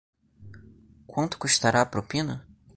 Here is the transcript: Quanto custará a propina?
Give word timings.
Quanto 1.05 1.37
custará 1.37 1.79
a 1.83 1.91
propina? 1.93 2.47